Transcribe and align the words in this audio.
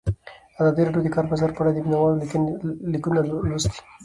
ازادي 0.59 0.81
راډیو 0.83 1.03
د 1.05 1.05
د 1.05 1.09
کار 1.15 1.25
بازار 1.31 1.49
په 1.53 1.59
اړه 1.61 1.71
د 1.73 1.77
مینه 1.83 1.97
والو 1.97 2.21
لیکونه 2.93 3.19
لوستي. 3.49 3.79